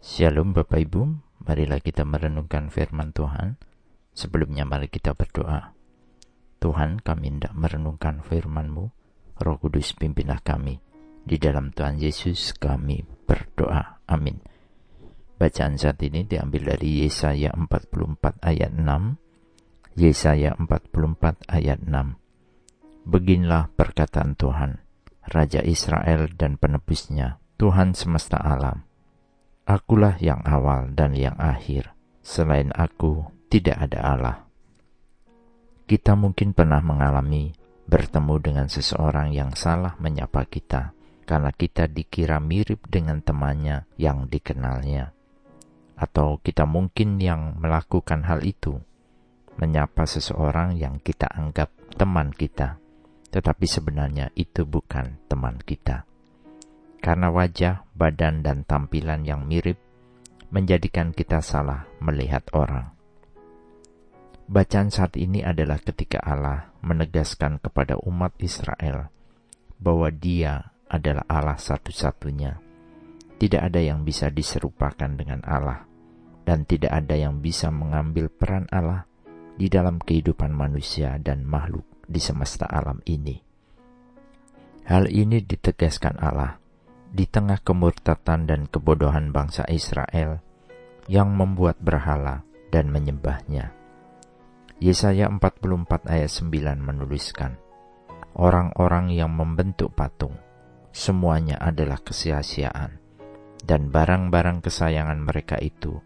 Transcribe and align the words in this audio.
Shalom 0.00 0.56
Bapak 0.56 0.80
Ibu, 0.80 1.12
marilah 1.44 1.76
kita 1.76 2.08
merenungkan 2.08 2.72
firman 2.72 3.12
Tuhan. 3.12 3.60
Sebelumnya 4.16 4.64
mari 4.64 4.88
kita 4.88 5.12
berdoa. 5.12 5.76
Tuhan 6.56 7.04
kami 7.04 7.36
hendak 7.36 7.52
merenungkan 7.52 8.24
firman-Mu, 8.24 8.88
Roh 9.44 9.56
Kudus 9.60 9.92
pimpinlah 9.92 10.40
kami. 10.40 10.80
Di 11.20 11.36
dalam 11.36 11.76
Tuhan 11.76 12.00
Yesus 12.00 12.56
kami 12.56 13.04
berdoa. 13.28 14.00
Amin. 14.08 14.40
Bacaan 15.36 15.76
saat 15.76 16.00
ini 16.00 16.24
diambil 16.24 16.80
dari 16.80 17.04
Yesaya 17.04 17.52
44 17.52 18.40
ayat 18.40 18.72
6. 18.72 20.00
Yesaya 20.00 20.56
44 20.56 21.44
ayat 21.44 21.76
6. 21.84 23.04
Beginilah 23.04 23.68
perkataan 23.76 24.32
Tuhan, 24.32 24.80
Raja 25.28 25.60
Israel 25.60 26.32
dan 26.32 26.56
penebusnya, 26.56 27.36
Tuhan 27.60 27.92
semesta 27.92 28.40
alam 28.40 28.88
Akulah 29.70 30.18
yang 30.18 30.42
awal 30.42 30.90
dan 30.98 31.14
yang 31.14 31.38
akhir. 31.38 31.94
Selain 32.26 32.74
aku, 32.74 33.22
tidak 33.46 33.78
ada 33.86 34.02
Allah. 34.02 34.36
Kita 35.86 36.18
mungkin 36.18 36.58
pernah 36.58 36.82
mengalami 36.82 37.54
bertemu 37.86 38.34
dengan 38.42 38.66
seseorang 38.66 39.30
yang 39.30 39.54
salah 39.54 39.94
menyapa 40.02 40.42
kita 40.50 40.90
karena 41.22 41.54
kita 41.54 41.86
dikira 41.86 42.42
mirip 42.42 42.82
dengan 42.90 43.22
temannya 43.22 43.86
yang 43.94 44.26
dikenalnya. 44.26 45.14
Atau 45.94 46.42
kita 46.42 46.66
mungkin 46.66 47.22
yang 47.22 47.54
melakukan 47.62 48.26
hal 48.26 48.42
itu, 48.42 48.74
menyapa 49.54 50.02
seseorang 50.02 50.74
yang 50.82 50.98
kita 50.98 51.30
anggap 51.30 51.70
teman 51.94 52.34
kita, 52.34 52.74
tetapi 53.30 53.70
sebenarnya 53.70 54.34
itu 54.34 54.66
bukan 54.66 55.14
teman 55.30 55.62
kita 55.62 56.09
karena 57.00 57.32
wajah, 57.32 57.88
badan, 57.96 58.44
dan 58.44 58.62
tampilan 58.68 59.24
yang 59.24 59.48
mirip 59.48 59.80
menjadikan 60.52 61.16
kita 61.16 61.40
salah 61.40 61.88
melihat 61.98 62.44
orang. 62.52 62.92
Bacaan 64.50 64.90
saat 64.90 65.14
ini 65.16 65.40
adalah 65.46 65.78
ketika 65.80 66.20
Allah 66.20 66.74
menegaskan 66.82 67.62
kepada 67.62 67.96
umat 68.02 68.34
Israel 68.42 69.08
bahwa 69.78 70.10
Dia 70.12 70.74
adalah 70.90 71.24
Allah 71.30 71.56
satu-satunya. 71.56 72.58
Tidak 73.40 73.62
ada 73.62 73.80
yang 73.80 74.04
bisa 74.04 74.28
diserupakan 74.28 75.08
dengan 75.08 75.40
Allah, 75.48 75.88
dan 76.44 76.68
tidak 76.68 76.92
ada 76.92 77.16
yang 77.16 77.40
bisa 77.40 77.72
mengambil 77.72 78.28
peran 78.28 78.68
Allah 78.68 79.08
di 79.56 79.72
dalam 79.72 79.96
kehidupan 79.96 80.52
manusia 80.52 81.16
dan 81.16 81.48
makhluk 81.48 81.86
di 82.04 82.20
semesta 82.20 82.68
alam 82.68 83.00
ini. 83.08 83.40
Hal 84.84 85.08
ini 85.08 85.40
ditegaskan 85.40 86.20
Allah 86.20 86.60
di 87.10 87.26
tengah 87.26 87.58
kemurtatan 87.58 88.46
dan 88.46 88.70
kebodohan 88.70 89.34
bangsa 89.34 89.66
Israel 89.66 90.38
yang 91.10 91.34
membuat 91.34 91.82
berhala 91.82 92.46
dan 92.70 92.86
menyembahnya. 92.94 93.74
Yesaya 94.80 95.28
44 95.28 96.06
ayat 96.06 96.30
9 96.30 96.80
menuliskan, 96.80 97.58
Orang-orang 98.32 99.10
yang 99.10 99.34
membentuk 99.34 99.90
patung, 99.92 100.38
semuanya 100.94 101.58
adalah 101.58 101.98
kesia-siaan, 101.98 102.96
dan 103.66 103.90
barang-barang 103.90 104.62
kesayangan 104.62 105.18
mereka 105.18 105.58
itu 105.58 105.98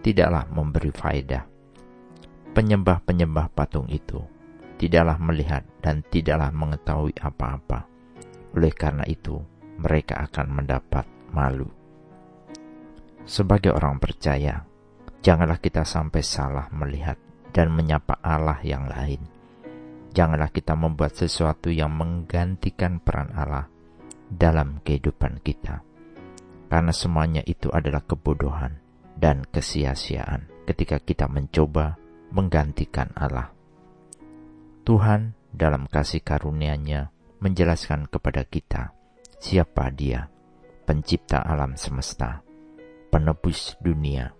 tidaklah 0.00 0.46
memberi 0.48 0.94
faedah. 0.94 1.44
Penyembah-penyembah 2.54 3.50
patung 3.50 3.90
itu 3.90 4.22
tidaklah 4.78 5.18
melihat 5.18 5.66
dan 5.82 6.06
tidaklah 6.06 6.54
mengetahui 6.54 7.12
apa-apa. 7.18 7.90
Oleh 8.54 8.72
karena 8.72 9.02
itu, 9.10 9.51
mereka 9.82 10.22
akan 10.30 10.46
mendapat 10.62 11.04
malu. 11.34 11.66
Sebagai 13.26 13.74
orang 13.74 13.98
percaya, 13.98 14.62
janganlah 15.22 15.58
kita 15.58 15.82
sampai 15.82 16.22
salah 16.22 16.66
melihat 16.70 17.18
dan 17.50 17.74
menyapa 17.74 18.18
Allah 18.22 18.58
yang 18.62 18.86
lain. 18.86 19.22
Janganlah 20.12 20.52
kita 20.52 20.78
membuat 20.78 21.16
sesuatu 21.18 21.72
yang 21.72 21.90
menggantikan 21.90 23.00
peran 23.02 23.32
Allah 23.34 23.66
dalam 24.28 24.80
kehidupan 24.84 25.40
kita. 25.42 25.80
Karena 26.68 26.92
semuanya 26.92 27.42
itu 27.44 27.68
adalah 27.68 28.04
kebodohan 28.04 28.80
dan 29.16 29.44
kesia-siaan 29.44 30.48
ketika 30.64 31.00
kita 31.00 31.28
mencoba 31.28 32.00
menggantikan 32.32 33.12
Allah. 33.12 33.52
Tuhan 34.82 35.36
dalam 35.52 35.86
kasih 35.86 36.24
karunia-Nya 36.24 37.12
menjelaskan 37.44 38.08
kepada 38.08 38.42
kita 38.48 38.96
Siapa 39.42 39.90
dia? 39.90 40.22
Pencipta 40.86 41.42
alam 41.42 41.74
semesta, 41.74 42.38
penebus 43.10 43.74
dunia, 43.82 44.30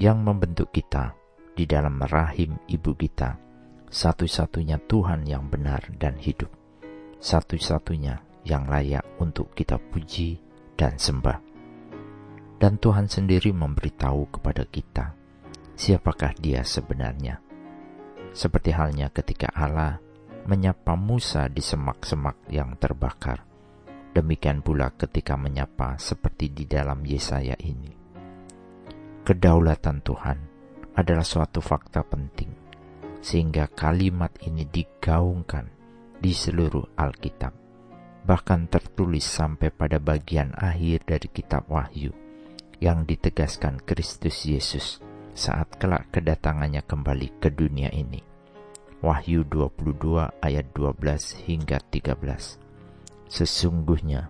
yang 0.00 0.24
membentuk 0.24 0.72
kita 0.72 1.12
di 1.52 1.68
dalam 1.68 2.00
rahim 2.00 2.56
ibu 2.64 2.96
kita, 2.96 3.36
satu-satunya 3.92 4.80
Tuhan 4.88 5.28
yang 5.28 5.52
benar 5.52 5.84
dan 6.00 6.16
hidup, 6.16 6.48
satu-satunya 7.20 8.16
yang 8.48 8.64
layak 8.64 9.04
untuk 9.20 9.52
kita 9.52 9.76
puji 9.76 10.40
dan 10.72 10.96
sembah. 10.96 11.36
Dan 12.56 12.80
Tuhan 12.80 13.12
sendiri 13.12 13.52
memberitahu 13.52 14.40
kepada 14.40 14.64
kita 14.64 15.20
siapakah 15.76 16.32
Dia 16.40 16.64
sebenarnya. 16.64 17.44
Seperti 18.32 18.72
halnya 18.72 19.12
ketika 19.12 19.52
Allah 19.52 20.00
menyapa 20.48 20.96
Musa 20.96 21.44
di 21.52 21.60
semak-semak 21.60 22.48
yang 22.48 22.80
terbakar 22.80 23.49
Demikian 24.10 24.58
pula 24.58 24.90
ketika 24.98 25.38
menyapa 25.38 25.94
seperti 25.94 26.50
di 26.50 26.64
dalam 26.66 27.06
Yesaya 27.06 27.54
ini. 27.62 27.94
Kedaulatan 29.22 30.02
Tuhan 30.02 30.38
adalah 30.98 31.22
suatu 31.22 31.62
fakta 31.62 32.02
penting, 32.02 32.50
sehingga 33.22 33.70
kalimat 33.70 34.34
ini 34.42 34.66
digaungkan 34.66 35.70
di 36.18 36.34
seluruh 36.34 36.98
Alkitab, 36.98 37.54
bahkan 38.26 38.66
tertulis 38.66 39.22
sampai 39.22 39.70
pada 39.70 40.02
bagian 40.02 40.58
akhir 40.58 41.06
dari 41.06 41.28
kitab 41.30 41.70
Wahyu 41.70 42.10
yang 42.82 43.06
ditegaskan 43.06 43.78
Kristus 43.86 44.42
Yesus 44.42 44.98
saat 45.38 45.78
kelak 45.78 46.10
kedatangannya 46.10 46.82
kembali 46.82 47.38
ke 47.38 47.54
dunia 47.54 47.94
ini. 47.94 48.26
Wahyu 49.00 49.46
22 49.48 50.44
ayat 50.44 50.66
12 50.76 51.46
hingga 51.48 51.78
13. 51.78 52.69
Sesungguhnya 53.30 54.26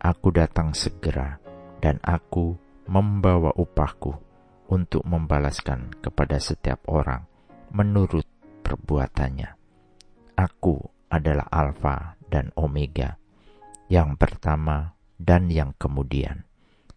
aku 0.00 0.32
datang 0.32 0.72
segera 0.72 1.36
dan 1.84 2.00
aku 2.00 2.56
membawa 2.88 3.52
upahku 3.52 4.16
untuk 4.72 5.04
membalaskan 5.04 5.92
kepada 6.00 6.40
setiap 6.40 6.80
orang 6.88 7.28
menurut 7.76 8.24
perbuatannya. 8.64 9.52
Aku 10.32 10.80
adalah 11.12 11.44
Alfa 11.52 12.16
dan 12.24 12.48
Omega, 12.56 13.20
yang 13.92 14.16
pertama 14.16 14.96
dan 15.20 15.52
yang 15.52 15.76
kemudian, 15.76 16.48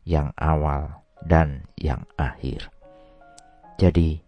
yang 0.08 0.32
awal 0.40 1.04
dan 1.28 1.68
yang 1.76 2.08
akhir. 2.16 2.72
Jadi, 3.76 4.24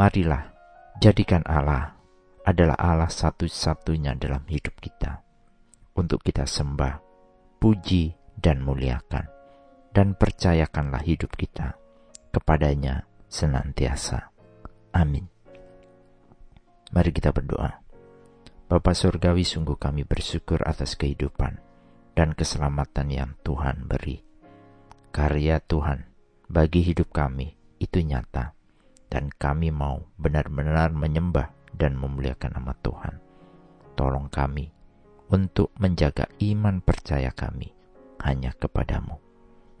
marilah 0.00 0.48
jadikan 1.04 1.44
Allah 1.44 2.00
adalah 2.48 2.80
Allah 2.80 3.12
satu-satunya 3.12 4.16
dalam 4.16 4.48
hidup 4.48 4.80
kita 4.80 5.20
untuk 5.96 6.24
kita 6.24 6.48
sembah, 6.48 7.00
puji, 7.60 8.16
dan 8.38 8.64
muliakan, 8.64 9.28
dan 9.92 10.16
percayakanlah 10.16 11.04
hidup 11.04 11.36
kita 11.36 11.76
kepadanya 12.32 13.04
senantiasa. 13.28 14.32
Amin. 14.96 15.28
Mari 16.92 17.10
kita 17.12 17.32
berdoa. 17.32 17.80
Bapa 18.68 18.92
Surgawi 18.96 19.44
sungguh 19.44 19.76
kami 19.76 20.08
bersyukur 20.08 20.64
atas 20.64 20.96
kehidupan 20.96 21.60
dan 22.16 22.32
keselamatan 22.32 23.08
yang 23.12 23.30
Tuhan 23.44 23.84
beri. 23.84 24.24
Karya 25.12 25.60
Tuhan 25.60 26.08
bagi 26.48 26.80
hidup 26.80 27.12
kami 27.12 27.52
itu 27.80 28.00
nyata 28.00 28.56
dan 29.12 29.28
kami 29.28 29.68
mau 29.68 30.00
benar-benar 30.16 30.88
menyembah 30.92 31.52
dan 31.76 32.00
memuliakan 32.00 32.56
nama 32.56 32.72
Tuhan. 32.80 33.14
Tolong 33.92 34.32
kami 34.32 34.72
untuk 35.32 35.72
menjaga 35.80 36.28
iman 36.44 36.84
percaya 36.84 37.32
kami 37.32 37.72
hanya 38.20 38.52
kepadamu. 38.52 39.16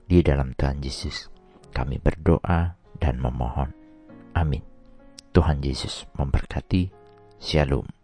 Di 0.08 0.24
dalam 0.24 0.56
Tuhan 0.56 0.80
Yesus, 0.80 1.28
kami 1.76 2.00
berdoa 2.00 2.74
dan 2.96 3.20
memohon. 3.20 3.70
Amin. 4.32 4.64
Tuhan 5.36 5.60
Yesus 5.60 6.08
memberkati. 6.16 6.88
Shalom. 7.36 8.01